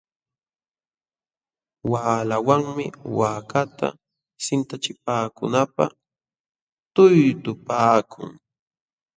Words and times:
Waqlawanmi 1.91 2.85
waakata 3.17 3.87
sintachipaakunanpaq 4.43 5.91
tuytupaakun. 6.93 8.29